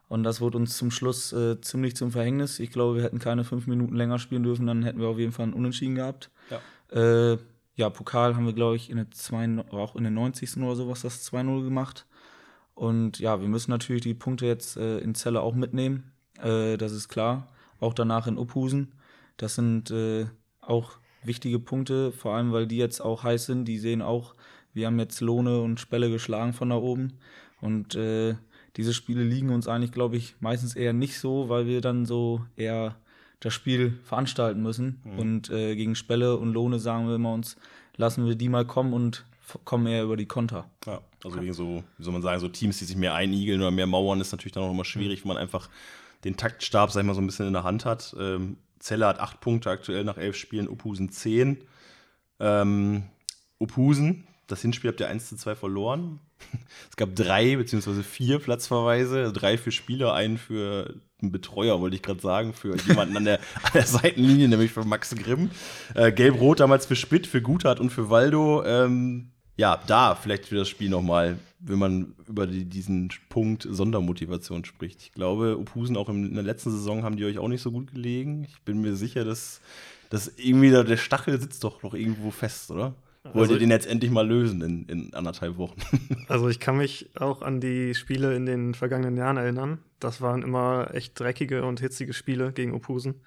[0.08, 2.60] Und das wurde uns zum Schluss äh, ziemlich zum Verhängnis.
[2.60, 5.32] Ich glaube, wir hätten keine fünf Minuten länger spielen dürfen, dann hätten wir auf jeden
[5.32, 6.30] Fall einen Unentschieden gehabt.
[6.50, 7.38] Ja, äh,
[7.74, 10.58] ja Pokal haben wir, glaube ich, in der zwei, auch in der 90.
[10.58, 12.06] oder sowas das 2-0 gemacht.
[12.74, 16.12] Und ja, wir müssen natürlich die Punkte jetzt äh, in Celle auch mitnehmen.
[16.40, 17.48] Äh, das ist klar.
[17.80, 18.92] Auch danach in Uphusen.
[19.38, 20.26] Das sind äh,
[20.60, 20.92] auch
[21.24, 23.64] wichtige Punkte, vor allem weil die jetzt auch heiß sind.
[23.64, 24.34] Die sehen auch,
[24.72, 27.18] wir haben jetzt Lohne und Spelle geschlagen von da oben.
[27.60, 28.36] Und äh,
[28.76, 32.44] diese Spiele liegen uns eigentlich, glaube ich, meistens eher nicht so, weil wir dann so
[32.56, 32.96] eher
[33.40, 35.00] das Spiel veranstalten müssen.
[35.04, 35.18] Mhm.
[35.18, 37.56] Und äh, gegen Spelle und Lohne sagen wir immer uns,
[37.96, 39.24] lassen wir die mal kommen und
[39.64, 40.68] kommen eher über die Konter.
[40.86, 43.70] Ja, also gegen so, wie soll man sagen, so Teams, die sich mehr einigeln oder
[43.70, 45.68] mehr mauern, ist natürlich dann auch immer schwierig, wenn man einfach
[46.24, 48.14] den Taktstab, sag ich mal, so ein bisschen in der Hand hat.
[48.18, 51.58] Ähm, Zelle hat acht Punkte aktuell nach elf Spielen, Uphusen zehn.
[52.40, 53.04] Ähm,
[53.58, 56.20] Uphusen, das Hinspiel habt ihr 1 zu 2 verloren.
[56.90, 62.02] Es gab drei beziehungsweise vier Platzverweise, drei für Spieler, einen für einen Betreuer, wollte ich
[62.02, 65.50] gerade sagen, für jemanden an der, an der Seitenlinie, nämlich für Max Grimm.
[65.94, 68.64] Äh, Gelb-Rot damals für Spitt, für Guthardt und für Waldo.
[68.64, 74.64] Ähm, ja, da vielleicht für das Spiel nochmal, wenn man über die, diesen Punkt Sondermotivation
[74.64, 75.00] spricht.
[75.00, 77.92] Ich glaube, Ophusen auch in der letzten Saison haben die euch auch nicht so gut
[77.92, 78.44] gelegen.
[78.44, 79.60] Ich bin mir sicher, dass,
[80.10, 82.94] dass irgendwie der Stachel sitzt doch noch irgendwo fest, oder?
[83.32, 85.76] Wollt Also ihr den jetzt endlich mal lösen in, in anderthalb Wochen?
[86.28, 89.78] Also ich kann mich auch an die Spiele in den vergangenen Jahren erinnern.
[90.00, 93.22] Das waren immer echt dreckige und hitzige Spiele gegen Ophusen.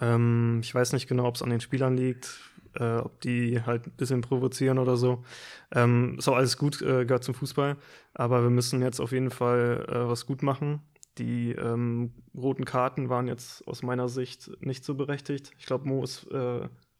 [0.00, 2.40] Ähm, ich weiß nicht genau, ob es an den Spielern liegt,
[2.74, 5.24] äh, ob die halt ein bisschen provozieren oder so.
[5.72, 7.76] Ähm, ist auch alles gut, äh, gehört zum Fußball.
[8.14, 10.80] Aber wir müssen jetzt auf jeden Fall äh, was gut machen.
[11.18, 15.52] Die ähm, roten Karten waren jetzt aus meiner Sicht nicht so berechtigt.
[15.58, 16.26] Ich glaube, Mo ist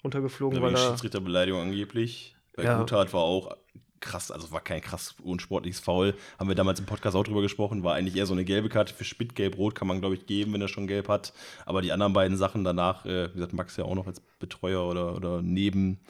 [0.05, 2.37] runtergeflogen, weil Wegen er Schiedsrichterbeleidigung angeblich.
[2.57, 2.79] Bei Ja.
[2.79, 3.57] Guthardt war auch
[4.01, 6.15] krass, also war kein krass unsportliches Foul.
[6.39, 8.93] Haben wir damals im Podcast auch drüber gesprochen, war eigentlich eher so eine gelbe Karte
[8.93, 11.33] für Spitt, gelb-rot kann man, glaube ich, geben, wenn er schon gelb hat.
[11.65, 14.87] Aber die anderen beiden Sachen danach, äh, wie gesagt, Max ja auch noch als Betreuer
[14.87, 16.01] oder, oder neben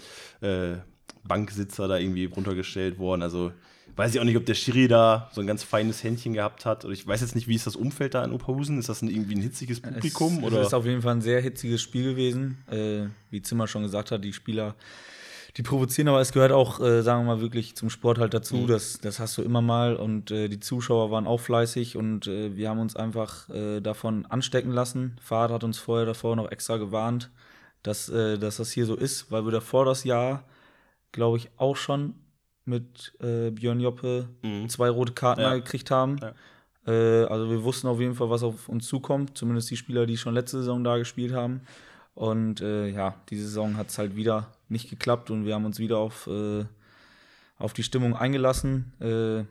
[0.40, 0.76] äh,
[1.22, 3.22] Banksitzer da irgendwie runtergestellt worden.
[3.22, 3.52] Also
[3.96, 6.84] weiß ich auch nicht, ob der Schiri da so ein ganz feines Händchen gehabt hat.
[6.84, 8.78] Oder ich weiß jetzt nicht, wie ist das Umfeld da in Oberhausen?
[8.78, 10.38] Ist das ein, irgendwie ein hitziges Publikum?
[10.38, 10.60] Es, oder?
[10.60, 12.58] es ist auf jeden Fall ein sehr hitziges Spiel gewesen.
[12.70, 14.74] Äh, wie Zimmer schon gesagt hat, die Spieler,
[15.56, 18.56] die provozieren, aber es gehört auch, äh, sagen wir mal, wirklich zum Sport halt dazu.
[18.56, 18.66] Mhm.
[18.68, 22.56] Das, das hast du immer mal und äh, die Zuschauer waren auch fleißig und äh,
[22.56, 25.16] wir haben uns einfach äh, davon anstecken lassen.
[25.20, 27.30] Fahrer hat uns vorher davor noch extra gewarnt,
[27.82, 30.44] dass, äh, dass das hier so ist, weil wir davor das Jahr,
[31.12, 32.14] glaube ich, auch schon
[32.64, 34.68] mit äh, Björn Joppe Mhm.
[34.68, 35.54] zwei rote Karten Ja.
[35.54, 36.18] gekriegt haben.
[36.20, 36.32] Ja.
[36.86, 40.16] Äh, also wir wussten auf jeden Fall, was auf uns zukommt, zumindest die Spieler, die
[40.16, 41.60] schon letzte Saison da gespielt haben.
[42.14, 45.78] Und äh, ja, diese Saison hat es halt wieder nicht geklappt und wir haben uns
[45.78, 46.64] wieder auf, äh,
[47.58, 48.92] auf die Stimmung eingelassen.
[49.00, 49.44] Äh,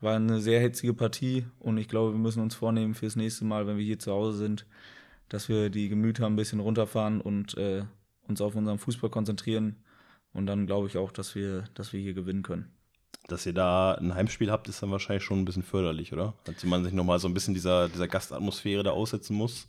[0.00, 3.66] war eine sehr hitzige Partie und ich glaube, wir müssen uns vornehmen fürs nächste Mal,
[3.66, 4.64] wenn wir hier zu Hause sind,
[5.28, 7.82] dass wir die Gemüter ein bisschen runterfahren und äh,
[8.28, 9.76] uns auf unseren Fußball konzentrieren.
[10.32, 12.70] Und dann glaube ich auch, dass wir, dass wir hier gewinnen können.
[13.28, 16.34] dass ihr da ein Heimspiel habt, ist dann wahrscheinlich schon ein bisschen förderlich, oder?
[16.44, 19.68] Dass man sich nochmal so ein bisschen dieser, dieser Gastatmosphäre da aussetzen muss.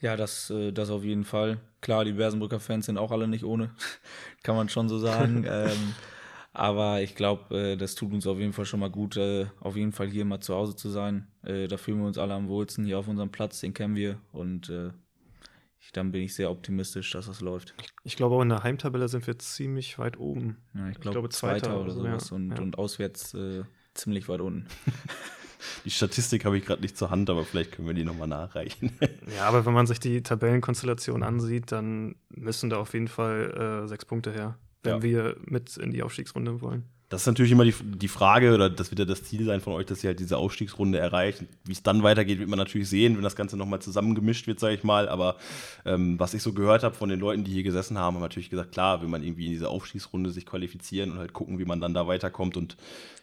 [0.00, 1.58] Ja, das, äh, das auf jeden Fall.
[1.80, 3.70] Klar, die Bersenbrücker Fans sind auch alle nicht ohne,
[4.42, 5.44] kann man schon so sagen.
[5.50, 5.94] ähm,
[6.52, 9.76] aber ich glaube, äh, das tut uns auf jeden Fall schon mal gut, äh, auf
[9.76, 11.28] jeden Fall hier mal zu Hause zu sein.
[11.42, 14.20] Da fühlen wir uns alle am wohlsten hier auf unserem Platz, den kennen wir.
[14.32, 14.70] Und
[15.80, 17.74] ich, dann bin ich sehr optimistisch, dass das läuft.
[18.04, 20.58] Ich glaube, auch in der Heimtabelle sind wir ziemlich weit oben.
[20.74, 22.36] Ja, ich, Ich glaub, glaube, Zweiter, Zweiter oder oder so, sowas ja.
[22.36, 22.58] und, Ja.
[22.62, 23.62] und auswärts äh,
[23.94, 24.66] ziemlich weit unten.
[25.84, 28.92] Die Statistik habe ich gerade nicht zur Hand, aber vielleicht können wir die nochmal nachreichen.
[29.36, 33.88] Ja, aber wenn man sich die Tabellenkonstellation ansieht, dann müssen da auf jeden Fall äh,
[33.88, 35.02] sechs Punkte her, wenn Ja.
[35.02, 36.84] wir mit in die Aufstiegsrunde wollen.
[37.10, 39.72] Das ist natürlich immer die, die Frage, oder das wird ja das Ziel sein von
[39.72, 41.42] euch, dass ihr halt diese Aufstiegsrunde erreicht.
[41.64, 44.74] Wie es dann weitergeht, wird man natürlich sehen, wenn das Ganze nochmal zusammengemischt wird, sage
[44.74, 45.08] ich mal.
[45.08, 45.36] Aber
[45.86, 48.50] ähm, was ich so gehört habe von den Leuten, die hier gesessen haben, haben natürlich
[48.50, 51.80] gesagt, klar, will man irgendwie in diese Aufstiegsrunde sich qualifizieren und halt gucken, wie man
[51.80, 52.58] dann da weiterkommt.
[52.58, 52.76] Und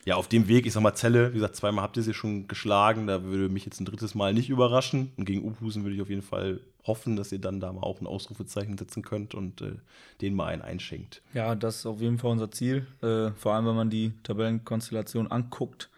[0.04, 2.48] ja, auf dem Weg, ich sag mal, Zelle, wie gesagt, zweimal habt ihr sie schon
[2.48, 3.06] geschlagen.
[3.06, 5.12] Da würde mich jetzt ein drittes Mal nicht überraschen.
[5.16, 8.00] Und gegen Uphusen würde ich auf jeden Fall hoffen, dass ihr dann da mal auch
[8.00, 9.76] ein Ausrufezeichen setzen könnt und äh,
[10.22, 11.22] denen mal einen einschenkt.
[11.34, 12.88] Ja, das ist auf jeden Fall unser Ziel.
[13.02, 15.90] Äh, vor allem, wenn man die Tabellenkonstellation anguckt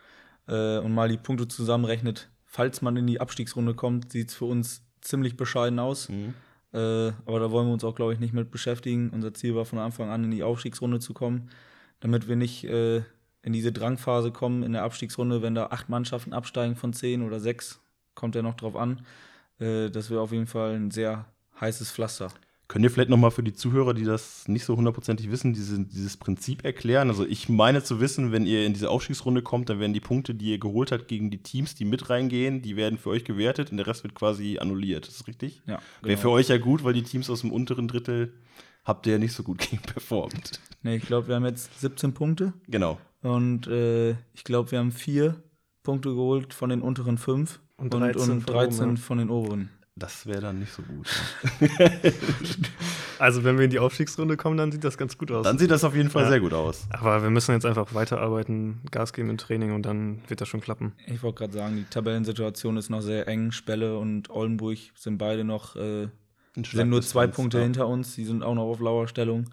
[0.47, 2.29] äh, und mal die Punkte zusammenrechnet.
[2.45, 6.09] Falls man in die Abstiegsrunde kommt, sieht es für uns ziemlich bescheiden aus.
[6.73, 6.77] Äh,
[7.25, 9.09] aber da wollen wir uns auch, glaube ich, nicht mit beschäftigen.
[9.09, 11.49] Unser Ziel war von Anfang an, in die Aufstiegsrunde zu kommen,
[11.99, 13.03] damit wir nicht äh,
[13.41, 17.39] in diese Drangphase kommen in der Abstiegsrunde, wenn da acht Mannschaften absteigen von zehn oder
[17.39, 17.79] sechs,
[18.13, 19.05] kommt ja noch drauf an.
[19.59, 21.25] Äh, das wäre auf jeden Fall ein sehr
[21.59, 22.29] heißes Pflaster.
[22.67, 26.17] Könnt ihr vielleicht nochmal für die Zuhörer, die das nicht so hundertprozentig wissen, diese, dieses
[26.17, 27.07] Prinzip erklären?
[27.07, 30.35] Also ich meine zu wissen, wenn ihr in diese Aufstiegsrunde kommt, dann werden die Punkte,
[30.35, 33.71] die ihr geholt habt gegen die Teams, die mit reingehen, die werden für euch gewertet
[33.71, 35.07] und der Rest wird quasi annulliert.
[35.07, 35.61] Ist das richtig?
[35.65, 38.33] Ja, Wäre für euch ja gut, weil die Teams aus dem unteren Drittel
[38.83, 40.59] habt ihr ja nicht so gut gegen performt.
[40.83, 42.51] Nee, ich glaube, wir haben jetzt 17 Punkte.
[42.67, 42.97] Genau.
[43.21, 45.41] Und äh, ich glaube, wir haben vier
[45.83, 49.01] Punkte geholt von den unteren fünf Und und, 13 und von 13 oben, ja.
[49.01, 49.69] von den oberen.
[49.95, 51.07] Das wäre dann nicht so gut.
[53.19, 55.43] Also, wenn wir in die Aufstiegsrunde kommen, dann sieht das ganz gut aus.
[55.43, 56.29] Dann sieht das auf jeden Fall Ja.
[56.29, 56.87] sehr gut aus.
[56.91, 60.61] aber wir müssen jetzt einfach weiterarbeiten, Gas geben im Training und dann wird das schon
[60.61, 60.93] klappen.
[61.07, 63.51] Ich wollte gerade sagen, die Tabellensituation ist noch sehr eng.
[63.51, 66.09] Spelle und Oldenburg sind beide noch, äh,
[66.55, 67.63] sind nur zwei Punkte ja.
[67.63, 68.15] hinter uns.
[68.15, 69.45] Die sind auch noch auf lauer Stellung.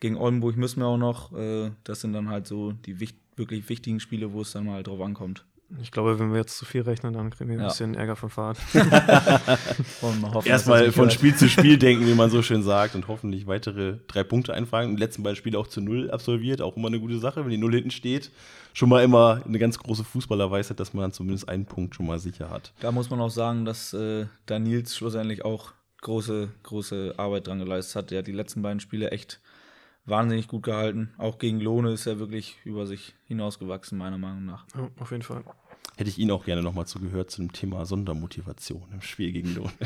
[0.00, 1.32] Gegen Oldenburg müssen wir auch noch.
[1.36, 4.82] Äh, das sind dann halt so die wicht wirklich wichtigen Spiele, wo es dann mal
[4.82, 5.44] drauf ankommt.
[5.80, 7.68] Ich glaube, wenn wir jetzt zu viel rechnen, dann kriegen wir ein Ja.
[7.68, 8.58] bisschen Ärger vom Fahrt.
[8.74, 11.10] Dass Erstmal von.
[11.10, 14.96] Spiel zu Spiel denken, wie man so schön sagt, und hoffentlich weitere drei Punkte einfangen.
[14.96, 17.58] Die letzten beiden Spiele auch zu Null absolviert, auch immer eine gute Sache, wenn die
[17.58, 18.30] Null hinten steht.
[18.74, 22.18] Schon mal immer eine ganz große Fußballerweisheit, dass man dann zumindest einen Punkt schon mal
[22.18, 22.72] sicher hat.
[22.80, 27.58] Da muss man auch sagen, dass äh, da Nils schlussendlich auch große, große Arbeit dran
[27.58, 28.10] geleistet hat.
[28.10, 29.40] Der hat die letzten beiden Spiele echt
[30.04, 31.12] wahnsinnig gut gehalten.
[31.18, 34.64] Auch gegen Lohne ist er wirklich über sich hinausgewachsen, meiner Meinung nach.
[34.74, 35.44] Ja, auf jeden Fall.
[35.96, 39.72] Hätte ich Ihnen auch gerne nochmal zugehört zu dem Thema Sondermotivation im Spiel gegen Lohn.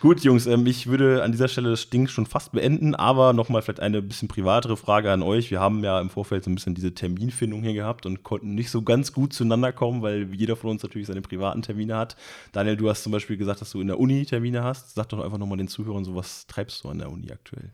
[0.00, 3.62] Gut, Jungs, ähm, ich würde an dieser Stelle das Ding schon fast beenden, aber nochmal
[3.62, 5.50] vielleicht eine bisschen privatere Frage an euch.
[5.50, 8.70] Wir haben ja im Vorfeld so ein bisschen diese Terminfindung hier gehabt und konnten nicht
[8.70, 12.16] so ganz gut zueinander kommen, weil jeder von uns natürlich seine privaten Termine hat.
[12.52, 14.94] Daniel, du hast zum Beispiel gesagt, dass du in der Uni Termine hast.
[14.94, 17.72] Sag doch einfach nochmal den Zuhörern so, was treibst du an der Uni aktuell?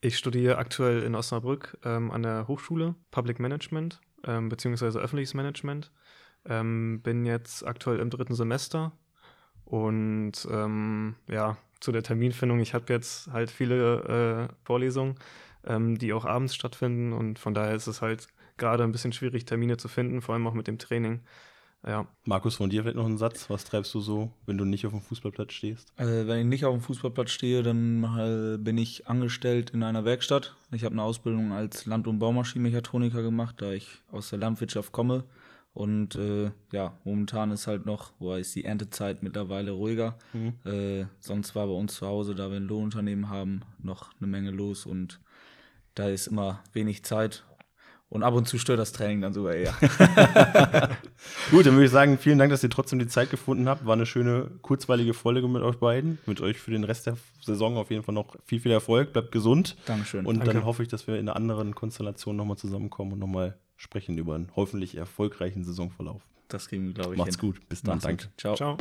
[0.00, 5.90] Ich studiere aktuell in Osnabrück ähm, an der Hochschule Public Management ähm, beziehungsweise öffentliches Management.
[6.46, 8.92] Ähm, bin jetzt aktuell im dritten Semester
[9.64, 15.16] und ähm, ja, zu der Terminfindung, ich habe jetzt halt viele äh, Vorlesungen,
[15.64, 19.46] ähm, die auch abends stattfinden und von daher ist es halt gerade ein bisschen schwierig,
[19.46, 21.20] Termine zu finden, vor allem auch mit dem Training.
[21.86, 23.50] Ja, Markus, von dir vielleicht noch ein Satz.
[23.50, 25.92] Was treibst du so, wenn du nicht auf dem Fußballplatz stehst?
[25.96, 30.04] Also, wenn ich nicht auf dem Fußballplatz stehe, dann äh, bin ich angestellt in einer
[30.04, 30.56] Werkstatt.
[30.72, 35.24] Ich habe eine Ausbildung als Land- und Baumaschinenmechatroniker gemacht, da ich aus der Landwirtschaft komme.
[35.74, 40.16] Und äh, ja, momentan ist halt noch, wo ist die Erntezeit mittlerweile ruhiger.
[40.64, 44.52] Äh, sonst war bei uns zu Hause, da wir ein Lohnunternehmen haben, noch eine Menge
[44.52, 45.20] los und
[45.96, 47.44] da ist immer wenig Zeit.
[48.14, 49.74] Und ab und zu stört das Training dann sogar eher.
[51.50, 53.86] Gut, dann würde ich sagen, vielen Dank, dass ihr trotzdem die Zeit gefunden habt.
[53.86, 56.18] War eine schöne, kurzweilige Folge mit euch beiden.
[56.24, 59.12] Mit euch für den Rest der Saison auf jeden Fall noch viel, viel Erfolg.
[59.12, 59.76] Bleibt gesund.
[59.86, 60.26] Dankeschön.
[60.26, 60.54] Und Danke.
[60.54, 64.36] dann hoffe ich, dass wir in einer anderen Konstellation nochmal zusammenkommen und nochmal sprechen über
[64.36, 66.22] einen hoffentlich erfolgreichen Saisonverlauf.
[66.46, 67.50] das kriegen wir, glaube ich, Macht's hin.
[67.50, 67.68] gut.
[67.68, 67.96] Bis dann.
[67.96, 68.26] Macht's Danke.
[68.26, 68.40] gut.
[68.40, 68.54] Ciao.
[68.54, 68.76] ciao.